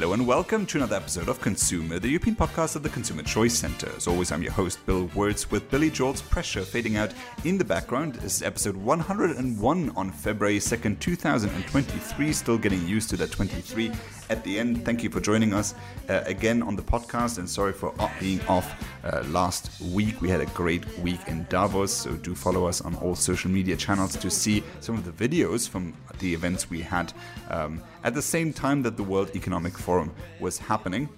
[0.00, 3.52] Hello and welcome to another episode of ConsEUmer, the European podcast of the Consumer Choice
[3.52, 3.92] Centre.
[3.94, 7.12] As always, I'm your host, Bill Wirtz, with Billy Joel's Pressure fading out
[7.44, 8.14] in the background.
[8.14, 12.32] This is episode 101 on February 2nd, 2023.
[12.32, 13.92] Still getting used to that 23
[14.30, 14.86] at the end.
[14.86, 15.74] Thank you for joining us
[16.08, 20.18] uh, again on the podcast and sorry for being off uh, last week.
[20.22, 23.76] We had a great week in Davos, so do follow us on all social media
[23.76, 27.12] channels to see some of the videos from the events we had
[27.50, 31.08] um, at the same time that the World Economic Forum was happening.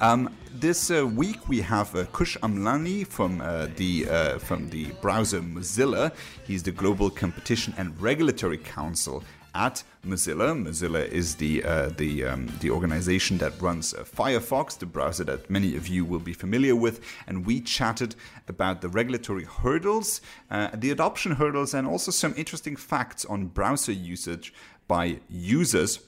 [0.00, 4.86] Um, this uh, week we have uh, Kush Amlani from uh, the uh, from the
[5.00, 6.12] browser Mozilla.
[6.46, 9.22] He's the Global Competition and Regulatory Counsel
[9.54, 10.52] at Mozilla.
[10.52, 15.48] Mozilla is the uh, the um, the organization that runs uh, Firefox, the browser that
[15.48, 18.16] many of you will be familiar with, and we chatted
[18.48, 20.20] about the regulatory hurdles,
[20.74, 24.52] the adoption hurdles, and also some interesting facts on browser usage
[24.88, 26.00] by users.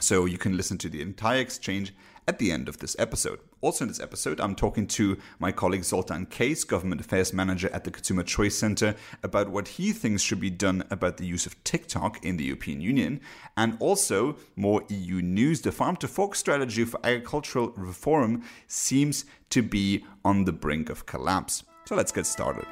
[0.00, 1.92] So you can listen to the entire exchange
[2.28, 3.40] at the end of this episode.
[3.62, 7.84] Also, in this episode, I'm talking to my colleague Zoltan Kész, Government Affairs Manager at
[7.84, 11.62] the Consumer Choice Center, about what he thinks should be done about the use of
[11.64, 13.20] TikTok in the European Union,
[13.56, 15.62] and also more EU news.
[15.62, 21.06] The farm to fork strategy for agricultural reform seems to be on the brink of
[21.06, 21.64] collapse.
[21.86, 22.66] So let's get started.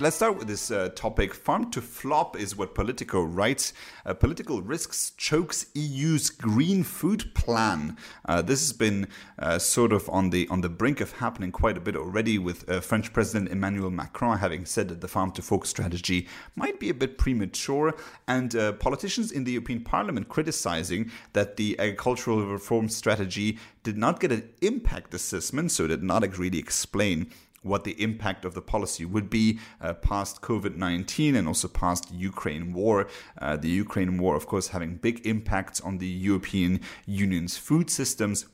[0.00, 1.34] So let's start with this uh, topic.
[1.34, 3.74] Farm to flop is what Politico writes.
[4.06, 7.98] Uh, political risks chokes EU's green food plan.
[8.24, 11.76] Uh, this has been uh, sort of on the on the brink of happening quite
[11.76, 15.42] a bit already, with uh, French President Emmanuel Macron having said that the farm to
[15.42, 17.94] fork strategy might be a bit premature,
[18.26, 24.18] and uh, politicians in the European Parliament criticizing that the agricultural reform strategy did not
[24.18, 27.30] get an impact assessment, so did not really explain
[27.62, 32.12] what the impact of the policy would be uh, past COVID 19 and also past
[32.12, 33.08] Ukraine war.
[33.38, 38.46] Uh, the Ukraine war, of course, having big impacts on the European Union's food systems.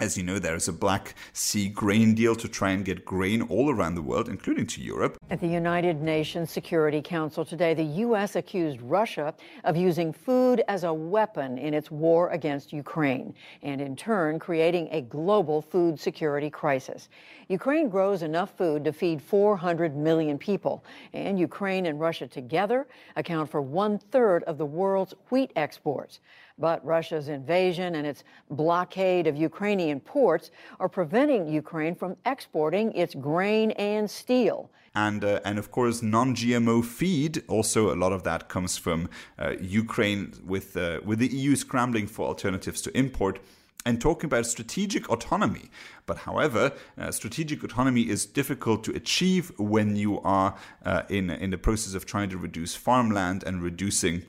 [0.00, 3.42] As you know, there is a Black Sea grain deal to try and get grain
[3.42, 5.18] all around the world, including to Europe.
[5.28, 8.34] At the United Nations Security Council today, the U.S.
[8.34, 9.34] accused Russia
[9.64, 14.88] of using food as a weapon in its war against Ukraine, and in turn, creating
[14.90, 17.10] a global food security crisis.
[17.48, 20.82] Ukraine grows enough food to feed 400 million people,
[21.12, 22.86] and Ukraine and Russia together
[23.16, 26.20] account for one third of the world's wheat exports.
[26.60, 33.14] But Russia's invasion and its blockade of Ukrainian ports are preventing Ukraine from exporting its
[33.14, 34.70] grain and steel.
[34.94, 39.08] And, uh, and of course, non GMO feed, also a lot of that comes from
[39.38, 43.40] uh, Ukraine with, uh, with the EU scrambling for alternatives to import
[43.86, 45.70] and talking about strategic autonomy.
[46.06, 51.50] But however, uh, strategic autonomy is difficult to achieve when you are uh, in, in
[51.50, 54.24] the process of trying to reduce farmland and reducing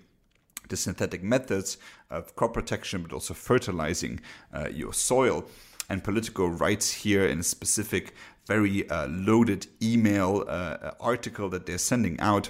[0.72, 1.78] the synthetic methods
[2.09, 4.20] of crop protection, but also fertilizing
[4.52, 5.46] uh, your soil.
[5.88, 8.16] And Politico writes here in a specific,
[8.48, 12.50] very uh, loaded email uh, article that they're sending out.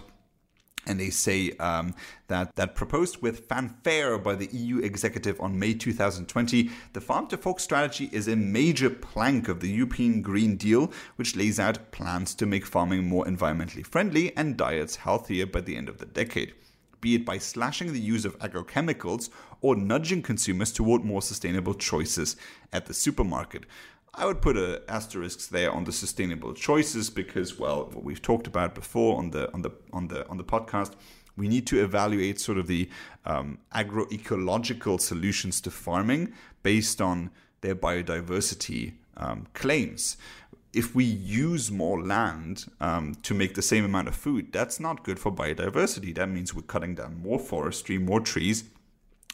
[0.88, 1.94] And they say um,
[2.28, 7.38] that, that proposed with fanfare by the EU executive on May 2020, the farm to
[7.38, 12.34] fork strategy is a major plank of the European Green Deal, which lays out plans
[12.36, 16.54] to make farming more environmentally friendly and diets healthier by the end of the decade
[17.02, 19.30] be it by slashing the use of agrochemicals
[19.62, 22.36] or nudging consumers toward more sustainable choices
[22.72, 23.64] at the supermarket.
[24.14, 28.46] I would put a asterisks there on the sustainable choices because, well, what we've talked
[28.46, 30.94] about before on the on the on the on the podcast,
[31.38, 32.90] we need to evaluate sort of the
[33.26, 37.30] um, agroecological solutions to farming based on
[37.62, 40.18] their biodiversity um, claims
[40.74, 45.04] if we use more land um, to make the same amount of food, that's not
[45.04, 46.16] good for biodiversity.
[46.16, 48.64] That means we're cutting down more forestry, more trees.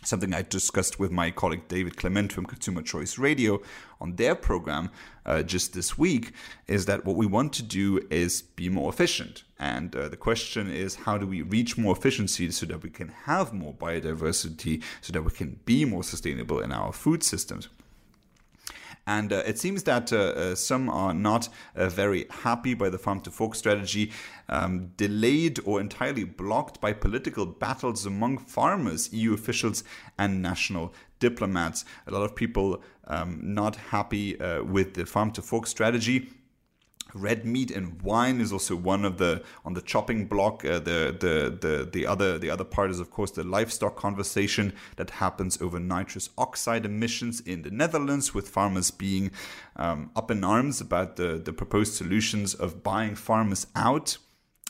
[0.04, 3.62] Something I discussed with my colleague David Clement from Consumer Choice Radio
[4.00, 4.92] on their program
[5.26, 6.32] uh, just this week
[6.68, 9.44] is that what we want to do is be more efficient.
[9.60, 13.10] And uh, the question is, how do we reach more efficiency so that we can
[13.26, 17.68] have more biodiversity, so that we can be more sustainable in our food systems?
[19.08, 22.98] And uh, it seems that uh, uh, some are not uh, very happy by the
[22.98, 24.12] farm to fork strategy,
[24.50, 29.86] um, delayed or entirely blocked by political battles among farmers, EU officials,
[30.20, 31.86] and national diplomats.
[32.06, 36.30] A lot of people um, not happy uh, with the farm to fork strategy
[37.14, 41.16] red meat and wine is also one of the on the chopping block uh, the,
[41.20, 45.62] the the the other the other part is of course the livestock conversation that happens
[45.62, 49.32] over nitrous oxide emissions in the Netherlands with farmers being
[49.76, 54.18] um, up in arms about the the proposed solutions of buying farmers out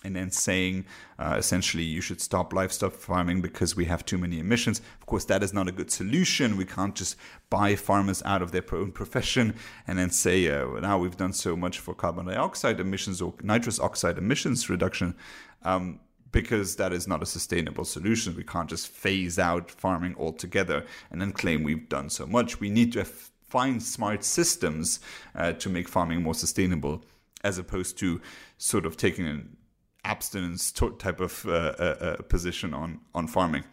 [0.04, 0.86] and then saying
[1.20, 4.80] uh, essentially you should stop livestock farming because we have too many emissions.
[5.00, 6.58] Of course, that is not a good solution.
[6.58, 7.16] We can't just
[7.50, 9.56] buy farmers out of their own profession
[9.88, 13.80] and then say, uh, now we've done so much for carbon dioxide emissions or nitrous
[13.80, 15.16] oxide emissions reduction.
[15.64, 16.00] Um,
[16.32, 18.36] because that is not a sustainable solution.
[18.36, 22.60] We can't just phase out farming altogether and then claim we've done so much.
[22.60, 25.00] We need to find smart systems
[25.36, 27.04] uh, to make farming more sustainable,
[27.44, 28.22] as opposed to
[28.58, 29.56] sort of taking
[30.04, 33.64] abstinence type of uh, uh, uh, position on on farming.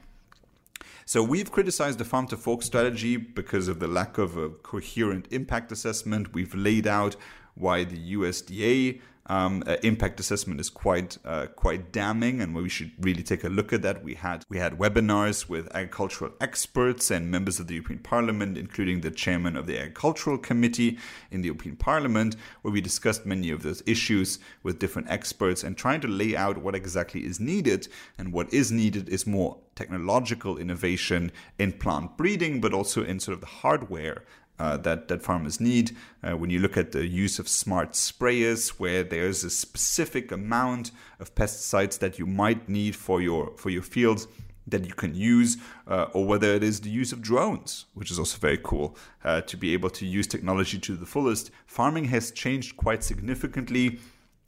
[1.06, 5.29] So we've criticized the farm to fork strategy because of the lack of a coherent
[5.31, 6.32] impact assessment.
[6.32, 7.17] We've laid out
[7.55, 12.93] why the USDA um, uh, impact assessment is quite uh, quite damning, and we should
[13.00, 14.05] really take a look at that.
[14.05, 19.00] We had we had webinars with agricultural experts and members of the European Parliament, including
[19.00, 20.99] the chairman of the Agricultural Committee
[21.31, 25.76] in the European Parliament, where we discussed many of those issues with different experts and
[25.76, 27.88] trying to lay out what exactly is needed.
[28.19, 33.35] And what is needed is more technological innovation in plant breeding, but also in sort
[33.35, 34.25] of the hardware
[34.58, 35.96] uh, that, that farmers need.
[36.22, 40.90] Uh, when you look at the use of smart sprayers, where there's a specific amount
[41.18, 44.26] of pesticides that you might need for your for your fields
[44.66, 45.58] that you can use,
[45.88, 49.40] uh, or whether it is the use of drones, which is also very cool uh,
[49.42, 51.50] to be able to use technology to the fullest.
[51.66, 53.98] Farming has changed quite significantly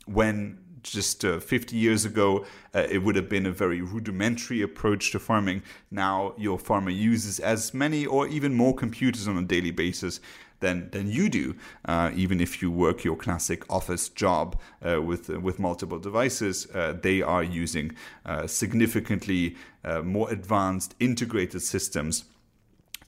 [0.06, 0.58] when
[0.90, 2.44] just uh, 50 years ago,
[2.74, 5.62] uh, it would have been a very rudimentary approach to farming.
[5.90, 10.20] Now, your farmer uses as many or even more computers on a daily basis
[10.60, 11.54] than than you do,
[11.84, 16.66] uh, even if you work your classic office job uh, with uh, with multiple devices.
[16.74, 17.94] Uh, they are using
[18.24, 22.24] uh, significantly uh, more advanced integrated systems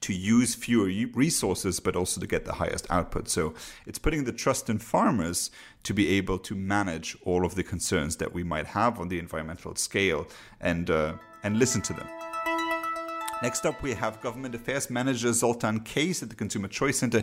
[0.01, 3.29] to use fewer resources, but also to get the highest output.
[3.29, 3.55] So
[3.87, 5.51] it's putting the trust in farmers
[5.83, 9.19] to be able to manage all of the concerns that we might have on the
[9.19, 10.27] environmental scale
[10.61, 12.09] and uh, and listen to them.
[13.43, 17.23] Next up, we have Government Affairs Manager Zoltan Kész at the Consumer Choice Center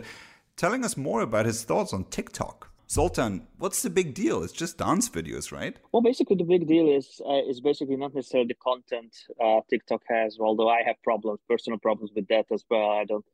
[0.56, 2.70] telling us more about his thoughts on TikTok.
[2.88, 4.44] Zoltan, what's the big deal?
[4.44, 5.76] It's just dance videos, right?
[5.92, 10.02] Well, basically, the big deal is uh, is basically not necessarily the content uh, TikTok
[10.08, 10.38] has.
[10.38, 12.90] Although I have problems, personal problems with that as well.
[12.90, 13.24] I don't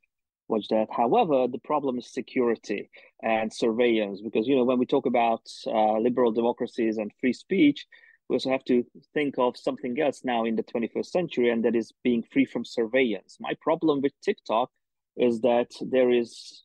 [0.49, 0.88] watch that.
[0.90, 2.90] However, the problem is security
[3.22, 7.87] and surveillance because you know when we talk about uh, liberal democracies and free speech,
[8.28, 11.76] we also have to think of something else now in the 21st century, and that
[11.76, 13.37] is being free from surveillance.
[13.38, 14.70] My problem with TikTok
[15.16, 16.62] is that there is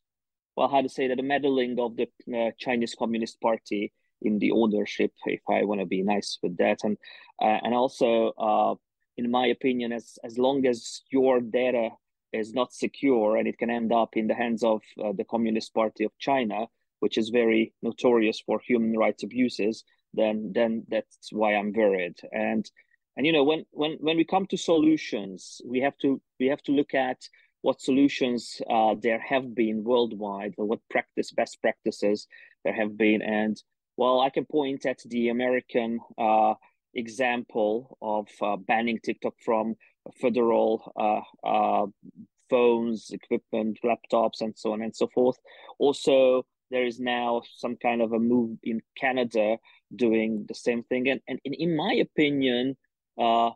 [0.57, 3.93] well, how to say that, the meddling of the uh, Chinese Communist Party
[4.23, 6.97] in the ownership, if I want to be nice with that, and
[7.39, 8.73] uh, and also, uh,
[9.17, 11.89] in my opinion, as as long as your data
[12.33, 15.73] is not secure and it can end up in the hands of uh, the Communist
[15.75, 16.65] Party of China,
[16.99, 19.83] which is very notorious for human rights abuses,
[20.15, 22.17] then then that's why I'm worried.
[22.31, 22.69] And
[23.15, 26.63] and you know when when when we come to solutions, we have to we have
[26.63, 27.19] to look at
[27.61, 32.27] what solutions uh, there have been worldwide, or what practice best practices
[32.63, 33.21] there have been.
[33.21, 33.61] And
[33.97, 36.53] well, I can point at the American uh,
[36.93, 39.75] example of uh, banning TikTok from
[40.21, 41.85] federal uh, uh,
[42.49, 45.37] phones, equipment, laptops, and so on and so forth.
[45.79, 49.57] Also, there is now some kind of a move in Canada
[49.95, 51.09] doing the same thing.
[51.09, 52.75] And, and in my opinion,
[53.17, 53.51] uh,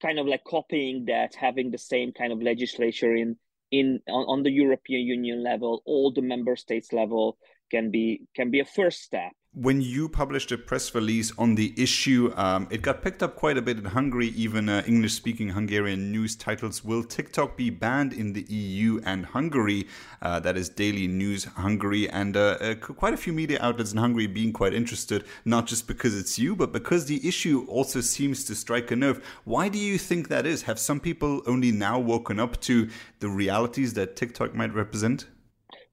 [0.00, 3.36] kind of like copying that, having the same kind of legislature in
[3.70, 7.38] in on, on the European Union level, all the member states level
[7.70, 11.72] can be can be a first step when you published a press release on the
[11.78, 14.28] issue, um, it got picked up quite a bit in Hungary.
[14.36, 19.24] Even uh, English speaking Hungarian news titles Will TikTok be banned in the EU and
[19.24, 19.88] Hungary?
[20.20, 22.06] Uh, that is Daily News Hungary.
[22.10, 25.86] And uh, uh quite a few media outlets in Hungary being quite interested, not just
[25.86, 29.24] because it's you, but because the issue also seems to strike a nerve.
[29.44, 30.64] Why do you think that is?
[30.64, 35.28] Have some people only now woken up to the realities that TikTok might represent?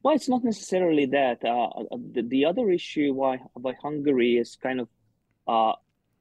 [0.03, 1.43] Well, it's not necessarily that.
[1.43, 4.89] Uh, uh, the, the other issue why why Hungary is kind of
[5.47, 5.73] uh,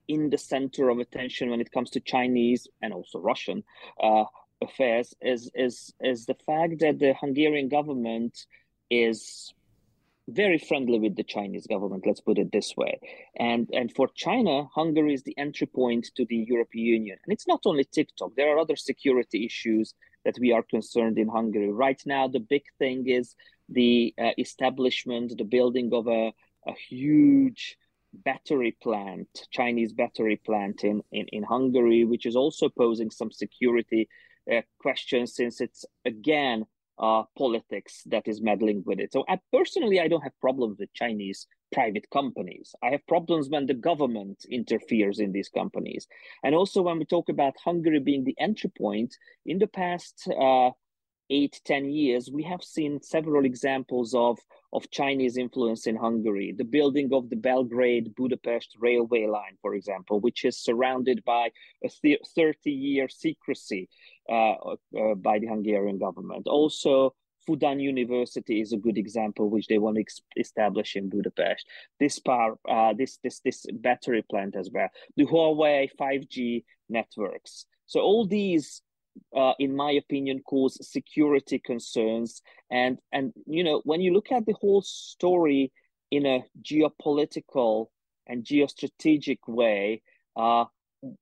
[0.06, 3.64] in the center of attention when it comes to Chinese and also Russian
[4.00, 4.24] uh,
[4.62, 8.46] affairs is is is the fact that the Hungarian government
[8.88, 9.52] is
[10.28, 12.06] very friendly with the Chinese government.
[12.06, 13.00] Let's put it this way.
[13.36, 17.18] And and for China, Hungary is the entry point to the European Union.
[17.24, 18.36] And it's not only TikTok.
[18.36, 22.28] There are other security issues that we are concerned in Hungary right now.
[22.28, 23.34] The big thing is
[23.72, 26.32] the uh, establishment, the building of a,
[26.66, 27.76] a huge
[28.12, 34.08] battery plant, Chinese battery plant in, in, in Hungary, which is also posing some security
[34.52, 36.66] uh, questions since it's again
[36.98, 39.12] uh, politics that is meddling with it.
[39.12, 42.74] So I, personally, I don't have problems with Chinese private companies.
[42.82, 46.06] I have problems when the government interferes in these companies.
[46.44, 50.70] And also when we talk about Hungary being the entry point, in the past uh,
[51.32, 54.38] eight, ten years, we have seen several examples of,
[54.72, 56.52] of Chinese influence in Hungary.
[56.56, 61.50] The building of the Belgrade Budapest railway line, for example, which is surrounded by
[61.84, 63.88] a 30 year secrecy
[64.28, 66.46] uh, uh, by the Hungarian government.
[66.46, 67.14] Also,
[67.48, 70.04] Fudan University is a good example, which they want to
[70.36, 71.66] establish in Budapest.
[71.98, 74.88] This power, uh, this this this battery plant as well.
[75.16, 77.66] The Huawei 5G networks.
[77.86, 78.82] So all these,
[79.36, 82.42] uh, in my opinion, cause security concerns.
[82.70, 85.72] And and you know when you look at the whole story
[86.10, 87.86] in a geopolitical
[88.26, 90.02] and geostrategic way,
[90.36, 90.64] uh,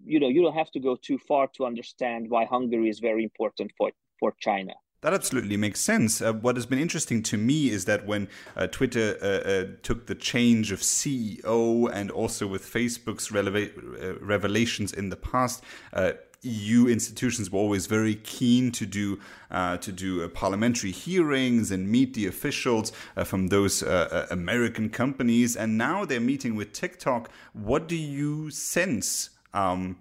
[0.04, 3.24] you know you don't have to go too far to understand why Hungary is very
[3.24, 4.74] important for for China.
[5.02, 6.20] That absolutely makes sense.
[6.20, 10.06] Uh, what has been interesting to me is that when uh, Twitter uh, uh took
[10.06, 16.12] the change of CEO and also with Facebook's releva- uh, revelations in the past, uh,
[16.42, 19.18] EU institutions were always very keen to do
[19.50, 22.92] to do parliamentary hearings and meet the officials
[23.24, 25.56] from those American companies.
[25.56, 27.30] And now they're meeting with TikTok.
[27.52, 29.30] What do you sense?
[29.52, 29.98] Um,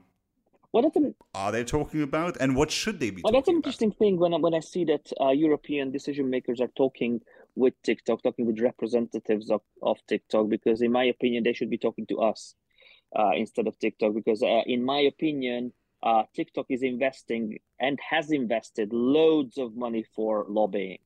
[0.72, 3.22] what is an, are they talking about, and what should they be?
[3.24, 3.98] Well, that's an interesting about?
[3.98, 7.22] thing when I, when I see that uh, European decision makers are talking
[7.55, 11.79] with TikTok, talking with representatives of, of TikTok, because in my opinion, they should be
[11.79, 12.53] talking to us
[13.17, 14.13] uh, instead of TikTok.
[14.13, 20.06] Because uh, in my opinion, uh, TikTok is investing and has invested loads of money
[20.15, 21.00] for lobbying,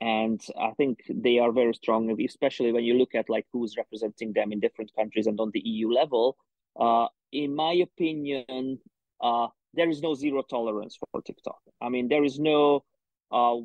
[0.00, 4.32] and I think they are very strong, especially when you look at like who's representing
[4.32, 6.36] them in different countries and on the EU level.
[6.78, 8.78] Uh, in my opinion,
[9.20, 11.60] uh, there is no zero tolerance for TikTok.
[11.80, 12.84] I mean, there is no
[13.30, 13.56] uh,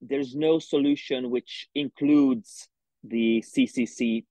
[0.00, 2.68] there's no solution which includes
[3.04, 4.24] the CCC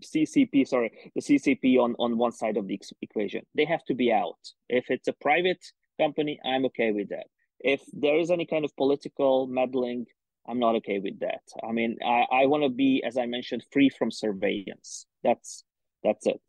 [0.00, 3.42] CCP, sorry, the CCP on on one side of the equation.
[3.54, 4.38] They have to be out.
[4.68, 5.64] If it's a private
[5.98, 7.26] company, I'm okay with that.
[7.60, 10.06] If there is any kind of political meddling,
[10.48, 11.42] I'm not okay with that.
[11.62, 15.06] I mean, I, I want to be, as I mentioned, free from surveillance.
[15.22, 15.64] That's
[16.02, 16.40] that's it.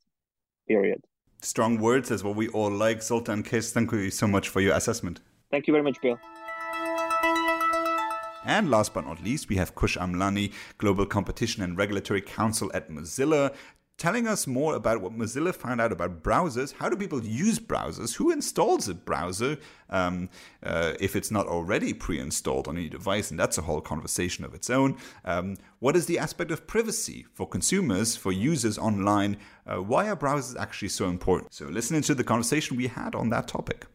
[0.68, 1.02] Period
[1.44, 3.02] strong words as what we all like.
[3.02, 5.20] Zoltan Kész, thank you so much for your assessment.
[5.50, 6.20] Thank you very much, Bill.
[8.44, 12.90] And last but not least, we have Kush Amlani, Global Competition and Regulatory Counsel at
[12.90, 13.54] Mozilla,
[14.02, 16.74] telling us more about what Mozilla found out about browsers.
[16.74, 18.16] How do people use browsers?
[18.16, 19.60] Who installs a browser
[19.92, 20.28] um,
[20.64, 23.30] uh, if it's not already pre installed on any device?
[23.30, 24.98] And that's a whole conversation of its own.
[25.24, 29.38] Um, what is the aspect of privacy for consumers, for users online?
[29.68, 31.54] Uh, why are browsers actually so important?
[31.54, 33.86] So, listening to the conversation we had on that topic.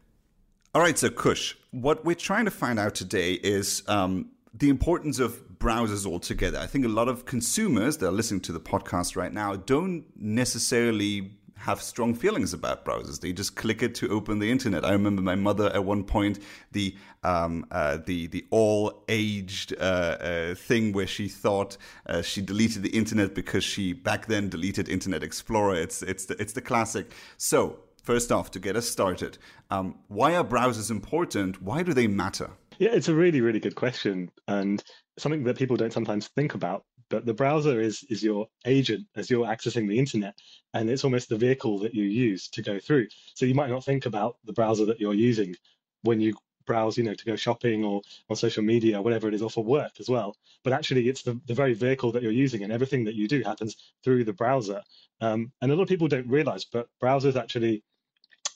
[0.73, 5.19] All right, so Kush, what we're trying to find out today is um, the importance
[5.19, 6.57] of browsers altogether.
[6.57, 10.05] I think a lot of consumers that are listening to the podcast right now don't
[10.15, 13.19] necessarily have strong feelings about browsers.
[13.19, 14.85] They just click it to open the internet.
[14.85, 16.39] I remember my mother at one point
[16.71, 22.41] the um, uh, the the all aged uh, uh, thing where she thought uh, she
[22.41, 25.75] deleted the internet because she back then deleted Internet Explorer.
[25.75, 27.11] It's it's the, it's the classic.
[27.37, 29.37] So first off, to get us started,
[29.71, 31.61] um, why are browsers important?
[31.61, 32.51] Why do they matter?
[32.79, 34.83] Yeah, it's a really, really good question and
[35.17, 36.85] something that people don't sometimes think about.
[37.09, 40.37] But the browser is is your agent as you're accessing the internet,
[40.73, 43.07] and it's almost the vehicle that you use to go through.
[43.33, 45.55] So you might not think about the browser that you're using
[46.01, 49.41] when you browse, you know, to go shopping or on social media, whatever it is,
[49.41, 50.35] or for work as well.
[50.65, 53.41] But actually, it's the, the very vehicle that you're using, and everything that you do
[53.41, 54.83] happens through the browser.
[55.21, 57.83] Um, and a lot of people don't realize, but browsers actually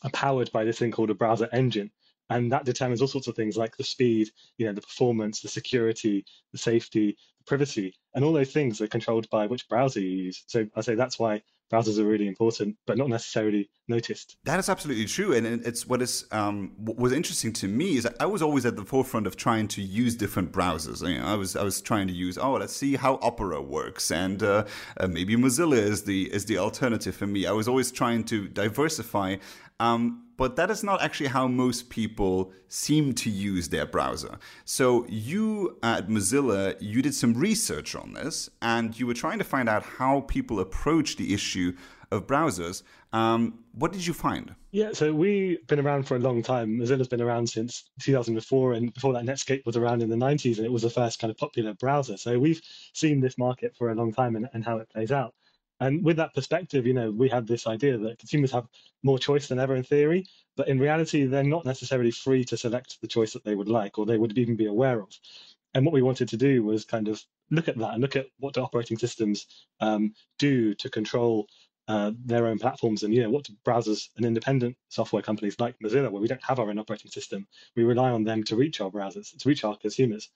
[0.03, 1.91] are powered by this thing called a browser engine
[2.31, 5.50] and that determines all sorts of things like the speed, you know, the performance, the
[5.50, 10.07] security, the safety, the privacy, and all those things are controlled by which browser you
[10.07, 10.43] use.
[10.47, 14.38] So I say that's why browsers are really important, but not necessarily noticed.
[14.45, 18.07] That is absolutely true, and it's what is um, what was interesting to me is
[18.19, 21.05] I was always at the forefront of trying to use different browsers.
[21.05, 24.09] You know, I was I was trying to use oh let's see how Opera works,
[24.09, 24.65] and uh,
[24.97, 27.45] uh, maybe Mozilla is the is the alternative for me.
[27.45, 29.38] I was always trying to diversify.
[29.79, 34.39] Um, but that is not actually how most people seem to use their browser.
[34.65, 39.43] So you at Mozilla, you did some research on this, and you were trying to
[39.43, 41.74] find out how people approach the issue
[42.10, 42.81] of browsers.
[43.13, 44.55] Um, what did you find?
[44.71, 46.75] Yeah, so we've been around for a long time.
[46.79, 50.65] Mozilla's been around since 2004, and before that, Netscape was around in the 90s, and
[50.65, 52.17] it was the first kind of popular browser.
[52.17, 55.36] So we've seen this market for a long time and, and how it plays out.
[55.81, 58.67] And with that perspective, you know, we had this idea that consumers have
[59.01, 63.01] more choice than ever in theory, but in reality, they're not necessarily free to select
[63.01, 65.09] the choice that they would like or they would even be aware of.
[65.73, 67.19] And what we wanted to do was kind of
[67.50, 69.47] look at that and look at what do operating systems
[69.79, 71.47] um, do to control
[71.88, 75.75] uh, their own platforms and you know what do browsers and independent software companies like
[75.79, 78.81] Mozilla, where we don't have our own operating system, we rely on them to reach
[78.81, 80.29] our browsers, to reach our consumers.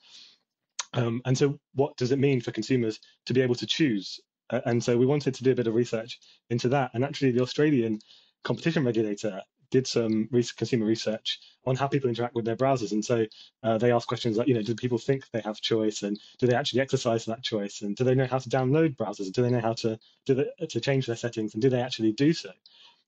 [0.94, 4.20] Um, and so, what does it mean for consumers to be able to choose?
[4.50, 6.92] And so, we wanted to do a bit of research into that.
[6.94, 8.00] And actually, the Australian
[8.44, 12.92] competition regulator did some consumer research on how people interact with their browsers.
[12.92, 13.26] And so
[13.64, 16.48] uh, they asked questions like, you know, do people think they have choice, and do
[16.48, 19.42] they actually exercise that choice, and do they know how to download browsers, And do
[19.42, 22.52] they know how to do to change their settings, and do they actually do so?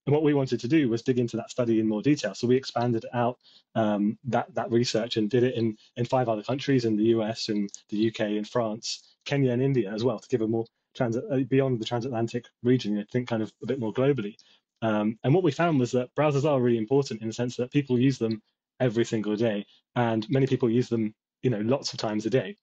[0.06, 2.34] And what we wanted to do was dig into that study in more detail.
[2.34, 3.38] So we expanded out
[3.76, 7.50] um, that that research and did it in in five other countries in the US,
[7.50, 10.66] in the UK, in France, Kenya, and India as well to give a more
[10.98, 12.94] trans uh, beyond the transatlantic region.
[12.94, 14.36] You know, think kind of a bit more globally.
[14.82, 17.72] Um, and what we found was that browsers are really important in the sense that
[17.72, 18.42] people use them
[18.80, 22.56] every single day, and many people use them, you know, lots of times a day,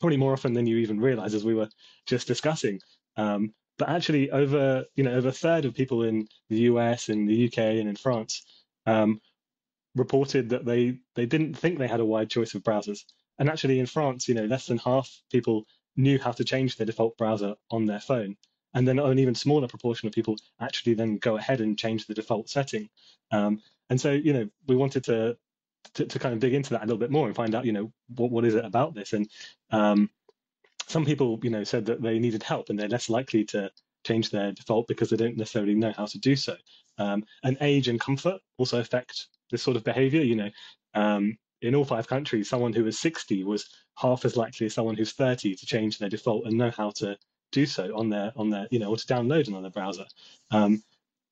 [0.00, 1.68] probably more often than you even realize, as we were
[2.06, 2.80] just discussing.
[3.16, 7.26] Um, but actually, over you know, over a third of people in the US, in
[7.26, 8.44] the UK, and in France
[8.86, 9.20] um,
[9.96, 13.00] reported that they they didn't think they had a wide choice of browsers.
[13.38, 15.64] And actually, in France, you know, less than half people
[16.00, 18.36] knew how to change their default browser on their phone
[18.74, 22.14] and then an even smaller proportion of people actually then go ahead and change the
[22.14, 22.88] default setting.
[23.32, 25.36] Um, and so, you know, we wanted to,
[25.94, 27.72] to, to kind of dig into that a little bit more and find out, you
[27.72, 29.12] know, what what is it about this?
[29.12, 29.28] And
[29.70, 30.10] um,
[30.86, 33.70] some people, you know, said that they needed help and they're less likely to
[34.04, 36.56] change their default because they don't necessarily know how to do so.
[36.98, 40.22] Um, and age and comfort also affect this sort of behavior.
[40.22, 40.50] You know,
[40.94, 43.68] um, in all five countries, someone who was 60 was
[44.00, 47.16] half as likely as someone who's 30 to change their default and know how to
[47.52, 50.04] do so on their on their you know or to download another browser.
[50.50, 50.82] Um,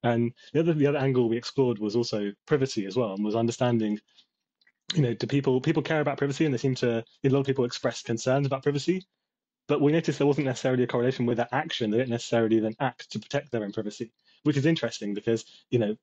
[0.03, 3.35] and the other the other angle we explored was also privacy as well, and was
[3.35, 3.99] understanding,
[4.95, 7.47] you know, do people people care about privacy, and they seem to a lot of
[7.47, 9.05] people express concerns about privacy,
[9.67, 11.91] but we noticed there wasn't necessarily a correlation with that action.
[11.91, 14.13] They didn't necessarily then act to protect their own privacy,
[14.45, 15.97] which is interesting because you know.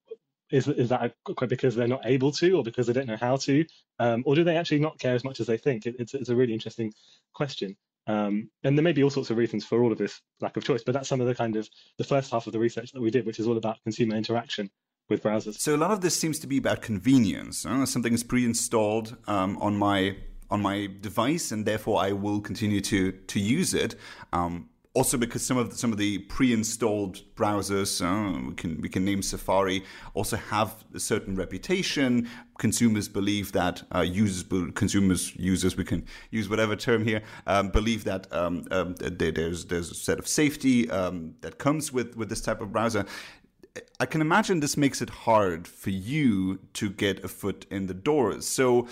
[0.51, 1.15] Is, is that
[1.49, 3.65] because they're not able to, or because they don't know how to,
[3.99, 5.85] um, or do they actually not care as much as they think?
[5.85, 6.93] It, it's, it's a really interesting
[7.33, 7.75] question.
[8.07, 10.63] Um, and there may be all sorts of reasons for all of this lack of
[10.63, 13.01] choice, but that's some of the kind of the first half of the research that
[13.01, 14.69] we did, which is all about consumer interaction
[15.09, 15.59] with browsers.
[15.59, 17.65] So a lot of this seems to be about convenience.
[17.65, 20.17] Uh, something is pre-installed um, on my
[20.51, 23.95] on my device, and therefore I will continue to to use it.
[24.31, 28.89] Um, also because some of the, some of the pre-installed browsers, uh, we can we
[28.89, 32.27] can name Safari, also have a certain reputation.
[32.57, 38.05] Consumers believe that uh, users, consumers, users, we can use whatever term here, um, believe
[38.05, 42.41] that um, um, there's there's a set of safety um, that comes with with this
[42.41, 43.05] type of browser.
[43.99, 47.93] I can imagine this makes it hard for you to get a foot in the
[47.93, 48.39] door.
[48.39, 48.87] So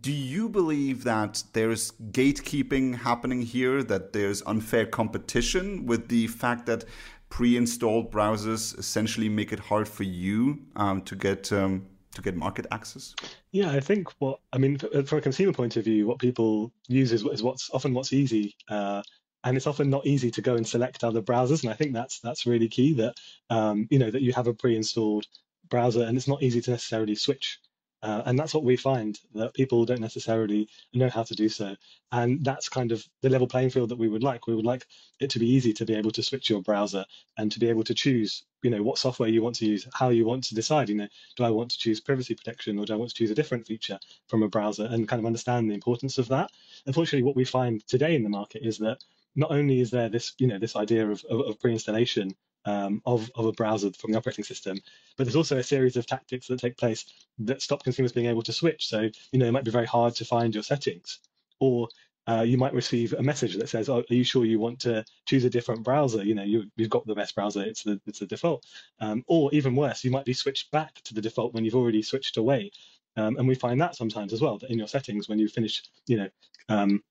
[0.00, 6.66] do you believe that there's gatekeeping happening here, that there's unfair competition with the fact
[6.66, 6.84] that
[7.30, 12.66] pre-installed browsers essentially make it hard for you um, to get um, to get market
[12.70, 13.14] access?
[13.52, 17.12] Yeah, I think what I mean from a consumer point of view, what people use
[17.12, 18.54] is, is what's often what's easy.
[18.68, 19.02] Uh,
[19.44, 22.20] and it's often not easy to go and select other browsers, and I think that's
[22.20, 22.92] that's really key.
[22.94, 23.14] That
[23.50, 25.26] um, you know that you have a pre-installed
[25.70, 27.60] browser, and it's not easy to necessarily switch
[28.02, 31.74] uh, and that's what we find that people don't necessarily know how to do so.
[32.12, 34.46] And that's kind of the level playing field that we would like.
[34.46, 34.86] We would like
[35.20, 37.04] it to be easy to be able to switch your browser
[37.36, 40.10] and to be able to choose, you know, what software you want to use, how
[40.10, 42.92] you want to decide, you know, do I want to choose privacy protection or do
[42.92, 45.74] I want to choose a different feature from a browser and kind of understand the
[45.74, 46.50] importance of that.
[46.86, 49.02] Unfortunately, what we find today in the market is that
[49.34, 52.34] not only is there this, you know, this idea of, of, of pre-installation
[52.68, 54.78] um, of, of a browser from the operating system.
[55.16, 57.06] But there's also a series of tactics that take place
[57.40, 58.86] that stop consumers being able to switch.
[58.86, 61.18] So, you know, it might be very hard to find your settings,
[61.60, 61.88] or
[62.28, 65.02] uh, you might receive a message that says, "Oh, are you sure you want to
[65.24, 66.22] choose a different browser?
[66.22, 68.66] You know, you, have got the best browser; it's the it's the default."
[69.00, 72.02] Um, or even worse, you might be switched back to the default when you've already
[72.02, 72.70] switched away.
[73.16, 75.82] Um, and we find that sometimes as well that in your settings when you finish,
[76.06, 76.28] you know,
[76.68, 77.02] um,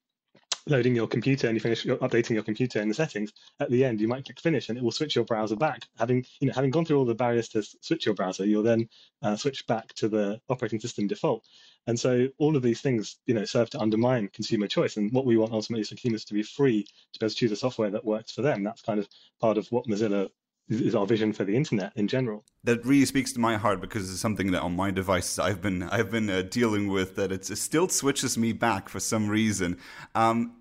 [0.70, 4.00] loading your computer and you finish updating your computer in the settings, at the end
[4.00, 5.88] you might click finish and it will switch your browser back.
[5.98, 8.88] Having you know having gone through all the barriers to switch your browser, you'll then
[9.22, 11.46] uh, switch back to the operating system default.
[11.88, 14.98] And so all of these things you know serve to undermine consumer choice.
[14.98, 17.36] And what we want ultimately is for consumers to be free to be able to
[17.36, 18.64] choose a software that works for them.
[18.64, 19.08] That's kind of
[19.40, 20.30] part of what Mozilla
[20.70, 22.44] is our vision for the internet in general.
[22.64, 25.84] That really speaks to my heart because it's something that on my devices I've been
[25.84, 29.78] I've been uh, dealing with that it still switches me back for some reason.
[30.16, 30.54] Um,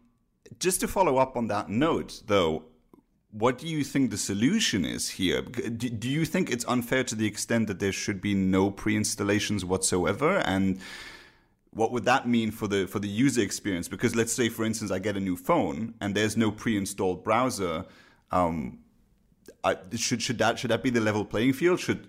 [0.60, 2.64] just to follow up on that note, though,
[3.32, 5.42] what do you think the solution is here?
[5.42, 10.38] Do you think it's unfair to the extent that there should be no pre-installations whatsoever?
[10.38, 10.78] And
[11.70, 13.88] what would that mean for the for the user experience?
[13.88, 17.84] Because let's say, for instance, I get a new phone and there's no pre-installed browser.
[18.30, 18.78] Um,
[19.64, 21.80] I, should should that should that be the level playing field?
[21.80, 22.08] Should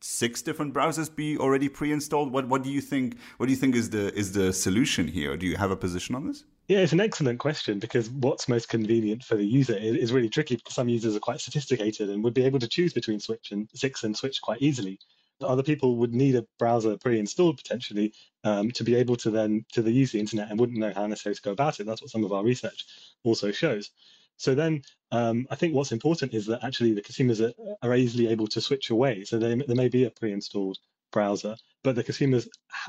[0.00, 2.32] six different browsers be already pre-installed?
[2.32, 3.16] What what do you think?
[3.36, 5.36] What do you think is the is the solution here?
[5.36, 6.44] Do you have a position on this?
[6.68, 10.56] Yeah, it's an excellent question because what's most convenient for the user is, really tricky
[10.56, 13.68] because some users are quite sophisticated and would be able to choose between Switch and
[13.72, 14.98] Six and Switch quite easily.
[15.40, 18.12] Other people would need a browser pre-installed potentially
[18.44, 21.36] um, to be able to then to use the internet and wouldn't know how necessarily
[21.36, 21.86] to go about it.
[21.86, 22.84] That's what some of our research
[23.24, 23.90] also shows.
[24.38, 28.28] So then um, I think what's important is that actually the consumers are, are easily
[28.28, 29.24] able to switch away.
[29.24, 30.78] So they, there may be a pre-installed
[31.10, 32.48] browser, but the consumers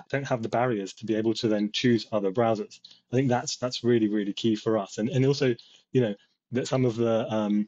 [0.09, 2.79] don't have the barriers to be able to then choose other browsers.
[3.11, 5.55] I think that's that's really really key for us, and and also
[5.91, 6.15] you know
[6.51, 7.67] that some of the um,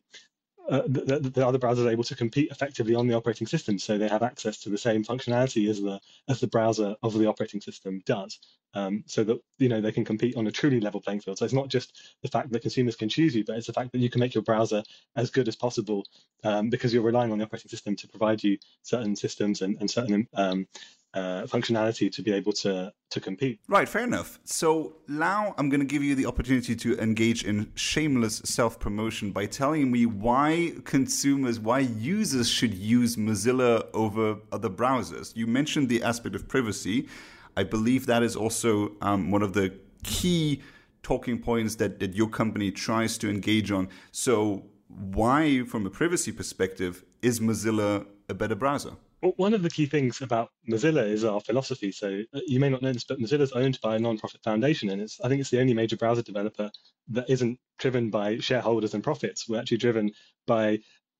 [0.70, 3.98] uh, the, the, other browsers are able to compete effectively on the operating system, so
[3.98, 7.62] they have access to the same functionality as the as the browser of the operating
[7.62, 8.40] system does,
[8.74, 11.38] um, so that you know they can compete on a truly level playing field.
[11.38, 13.92] So it's not just the fact that consumers can choose you, but it's the fact
[13.92, 14.84] that you can make your browser
[15.16, 16.06] as good as possible
[16.44, 19.90] um, because you're relying on the operating system to provide you certain systems and, and
[19.90, 20.68] certain um,
[21.14, 23.60] uh, functionality to be able to to compete.
[23.68, 24.40] Right, fair enough.
[24.46, 29.32] So now I'm going to give you the opportunity to engage in shameless self promotion
[29.32, 35.36] by telling me why consumers, why users should use Mozilla over other browsers.
[35.36, 37.10] You mentioned the aspect of privacy.
[37.58, 40.62] I believe that is also um, one of the key
[41.04, 43.90] talking points that, that your company tries to engage on.
[44.12, 48.92] So, why, from a privacy perspective, is Mozilla a better browser?
[49.22, 51.92] One of the key things about Mozilla is our philosophy.
[51.92, 54.90] So uh, you may not know this, but Mozilla is owned by a non-profit foundation,
[54.90, 56.72] and it's I think it's the only major browser developer
[57.10, 59.48] that isn't driven by shareholders and profits.
[59.48, 60.12] We're actually driven
[60.48, 60.80] by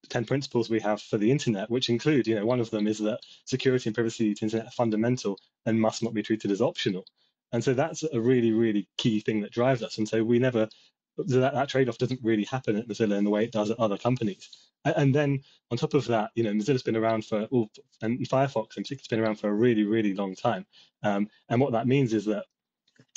[0.10, 3.00] 10 principles we have for the internet, which include, you know, one of them is
[3.00, 7.06] that security and privacy to internet are fundamental and must not be treated as optional.
[7.52, 9.98] And so that's a really, really key thing that drives us.
[9.98, 10.70] And so we never,
[11.28, 13.80] that, that trade off doesn't really happen at Mozilla in the way it does at
[13.80, 14.50] other companies.
[14.84, 17.48] And then on top of that, you know, Mozilla's been around for,
[18.02, 20.66] and Firefox in particular has been around for a really, really long time.
[21.04, 22.46] Um, and what that means is that,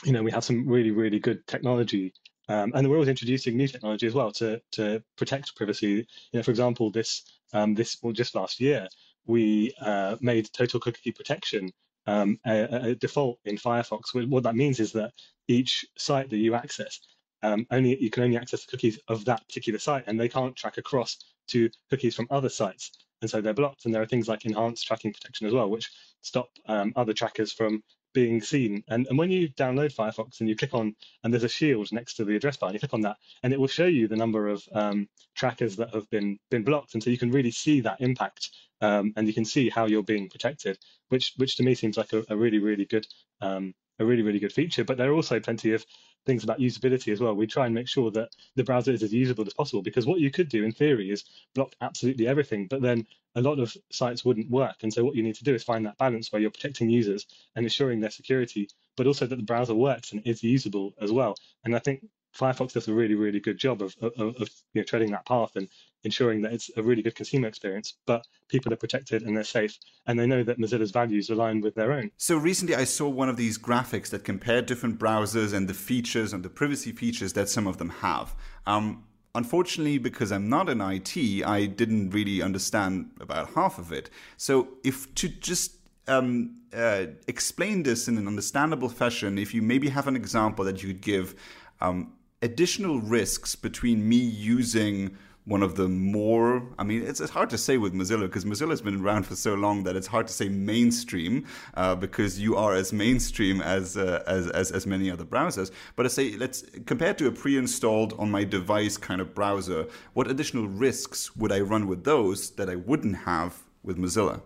[0.04, 2.12] you know, we have some really, really good technology
[2.48, 6.06] um, and we're always introducing new technology as well to to protect privacy.
[6.32, 8.88] You know, for example, this um, this well, just last year
[9.26, 11.70] we uh, made total cookie protection
[12.06, 14.28] um, a, a, default in Firefox.
[14.28, 15.12] What that means is that
[15.48, 17.00] each site that you access,
[17.44, 20.56] um, only you can only access the cookies of that particular site, and they can't
[20.56, 22.90] track across to cookies from other sites.
[23.20, 23.84] And so they're blocked.
[23.84, 25.90] And there are things like enhanced tracking protection as well, which
[26.22, 28.82] stop um, other trackers from being seen.
[28.88, 32.14] And, and when you download Firefox and you click on, and there's a shield next
[32.14, 34.16] to the address bar, and you click on that, and it will show you the
[34.16, 36.94] number of um, trackers that have been been blocked.
[36.94, 40.02] And so you can really see that impact, um, and you can see how you're
[40.02, 40.78] being protected,
[41.08, 43.06] which which to me seems like a, a really really good
[43.40, 44.84] um, a really really good feature.
[44.84, 45.84] But there are also plenty of
[46.26, 47.34] things about usability as well.
[47.34, 50.20] We try and make sure that the browser is as usable as possible because what
[50.20, 54.24] you could do in theory is block absolutely everything, but then a lot of sites
[54.24, 54.76] wouldn't work.
[54.82, 57.26] And so what you need to do is find that balance where you're protecting users
[57.56, 61.34] and ensuring their security, but also that the browser works and is usable as well.
[61.64, 62.06] And I think
[62.36, 65.56] Firefox does a really, really good job of, of, of you know, treading that path
[65.56, 65.68] and
[66.04, 69.78] ensuring that it's a really good consumer experience, but people are protected and they're safe,
[70.06, 72.10] and they know that Mozilla's values align with their own.
[72.16, 76.32] So recently, I saw one of these graphics that compared different browsers and the features
[76.32, 78.34] and the privacy features that some of them have.
[78.66, 84.10] Um, unfortunately, because I'm not in IT, I didn't really understand about half of it.
[84.36, 89.88] So if to just um, uh, explain this in an understandable fashion, if you maybe
[89.88, 91.34] have an example that you'd give.
[91.80, 92.12] Um,
[92.44, 97.58] additional risks between me using one of the more i mean it's, it's hard to
[97.58, 100.32] say with mozilla because mozilla has been around for so long that it's hard to
[100.32, 105.24] say mainstream uh, because you are as mainstream as, uh, as, as as many other
[105.24, 109.86] browsers but i say let's compared to a pre-installed on my device kind of browser
[110.14, 114.40] what additional risks would i run with those that i wouldn't have with mozilla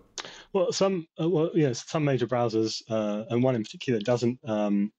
[0.53, 4.91] well some uh, well yes some major browsers uh, and one in particular doesn't um,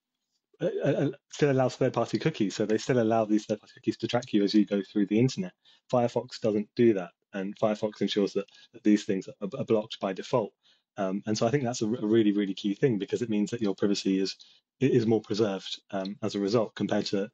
[0.62, 4.34] uh, uh, still allows third-party cookies, so they still allow these third-party cookies to track
[4.34, 5.54] you as you go through the internet.
[5.92, 10.14] Firefox doesn't do that, and Firefox ensures that, that these things are, are blocked by
[10.14, 10.54] default.
[10.98, 13.52] Um, and so I think that's a, a, really, really key thing because it means
[13.52, 14.36] that your privacy is
[14.82, 17.30] is more preserved um, as a result compared to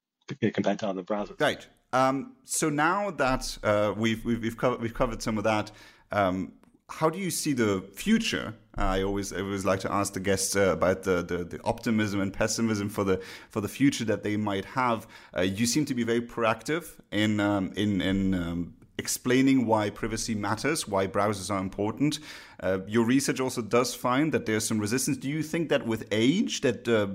[0.53, 1.39] compared to other browsers.
[1.39, 1.65] Right.
[1.93, 5.71] Um, so now that uh, we've, we've we've covered we've covered some of that,
[6.11, 6.53] um,
[6.89, 8.53] how do you see the future?
[8.77, 12.19] I always I always like to ask the guests uh, about the, the, the optimism
[12.21, 15.07] and pessimism for the for the future that they might have.
[15.35, 20.35] Uh, you seem to be very proactive in um, in in um, explaining why privacy
[20.35, 22.19] matters, why browsers are important.
[22.61, 25.17] Uh, your research also does find that there's some resistance.
[25.17, 27.07] Do you think that with age, that uh,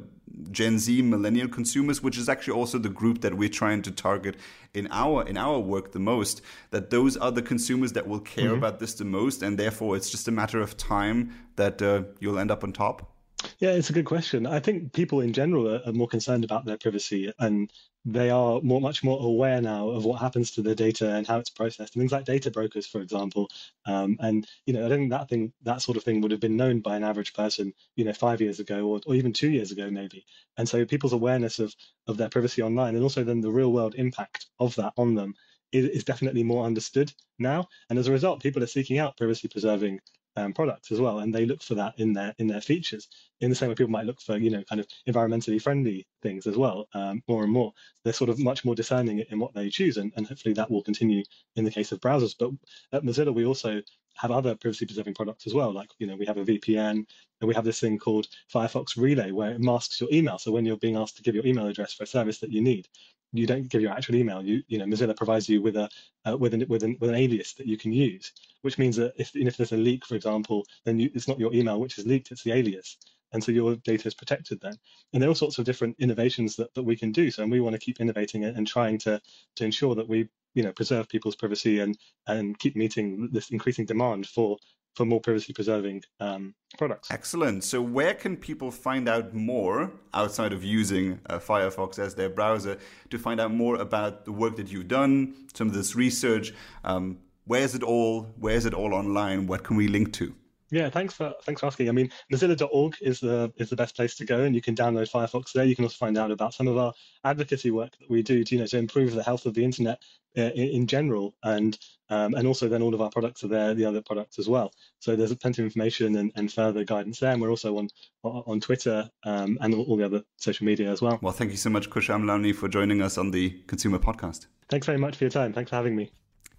[0.51, 4.37] Gen Z, millennial consumers, which is actually also the group that we're trying to target
[4.75, 8.47] in our in our work the most, that those are the consumers that will care
[8.47, 8.59] mm-hmm.
[8.59, 12.39] about this the most, and therefore it's just a matter of time that uh, you'll
[12.39, 13.11] end up on top.
[13.59, 14.47] Yeah, it's a good question.
[14.47, 17.71] I think people in general are, are more concerned about their privacy and
[18.05, 21.39] they are more, much more aware now of what happens to their data and how
[21.39, 21.95] it's processed.
[21.95, 23.49] And things like data brokers, for example.
[23.87, 26.41] Um, and you know, I don't think that thing, that sort of thing, would have
[26.41, 29.51] been known by an average person, you know, five years ago or, or even two
[29.51, 30.25] years ago, maybe.
[30.57, 31.75] And so people's awareness of
[32.07, 35.35] of their privacy online, and also then the real world impact of that on them,
[35.73, 37.69] is, is definitely more understood now.
[37.89, 40.01] And as a result, people are seeking out privacy preserving
[40.37, 43.09] um, products as well, and they look for that in their in their features.
[43.41, 46.47] In the same way, people might look for you know kind of environmentally friendly things
[46.47, 47.73] as well, um, more and more.
[48.05, 50.83] They're sort of much more discerning in what they choose, and, and hopefully that will
[50.83, 51.23] continue
[51.57, 52.35] in the case of browsers.
[52.39, 52.51] But
[52.93, 53.83] at Mozilla, we also
[54.17, 55.73] have other privacy preserving products as well.
[55.73, 57.07] Like you know we have a VPN, and
[57.49, 60.39] we have this thing called Firefox Relay, where it masks your email.
[60.39, 62.61] So when you're being asked to give your email address for a service that you
[62.61, 62.89] need,
[63.33, 64.43] you don't give your actual email.
[64.43, 65.89] You you know Mozilla provides you with a
[66.29, 69.15] uh, with an with an with an alias that you can use, which means that
[69.17, 72.07] if if there's a leak, for example, then you, it's not your email which is
[72.07, 72.97] leaked, it's the alias,
[73.33, 74.75] and so your data is protected then.
[75.13, 77.31] And there are all sorts of different innovations that, that we can do.
[77.31, 79.21] So and we want to keep innovating and, and trying to
[79.57, 83.87] to ensure that we you know preserve people's privacy and and keep meeting this increasing
[83.87, 84.59] demand for
[84.95, 87.11] for more privacy preserving um, products.
[87.11, 87.65] Excellent.
[87.65, 92.79] So, where can people find out more outside of using uh, Firefox as their browser
[93.11, 96.53] to find out more about the work that you've done, some of this research?
[96.85, 98.23] Um, where is it all?
[98.39, 99.47] Where is it all online?
[99.47, 100.35] What can we link to?
[100.71, 101.89] Yeah, thanks for thanks for asking.
[101.89, 105.11] I mean, Mozilla.org is the is the best place to go, and you can download
[105.11, 105.65] Firefox there.
[105.65, 106.93] You can also find out about some of our
[107.25, 110.01] advocacy work that we do, to, you know, to improve the health of the internet
[110.39, 111.77] uh, in, in, general, and
[112.09, 114.73] um, and also then all of our products are there, the other products as well.
[115.01, 117.89] So there's plenty of information and, and further guidance there, and we're also on
[118.23, 121.19] on Twitter um, and all, all, the other social media as well.
[121.21, 124.47] Well, thank you so much, Kush Amlani, for joining us on the ConsEUmer Podcast.
[124.69, 125.53] Thanks very much for your time.
[125.53, 126.13] Thanks for having me.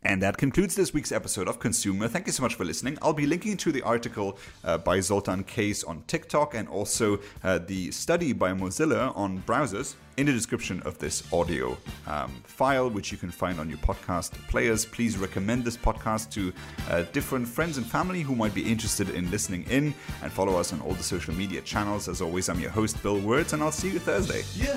[0.04, 2.10] And that concludes this week's episode of ConsEUmer.
[2.10, 2.98] Thank you so much for listening.
[3.04, 7.60] I'll be linking to the article uh, by Zoltan Kész on TikTok and also uh,
[7.60, 13.12] the study by Mozilla on browsers in the description of this audio um, file, which
[13.12, 14.86] you can find on your podcast players.
[14.86, 16.52] Please recommend this podcast to
[16.90, 20.74] uh, different friends and family who might be interested in listening in and follow us
[20.74, 22.10] on all the social media channels.
[22.10, 24.44] As always, I'm your host, Bill Wirtz, and I'll see you Thursday.
[24.56, 24.74] You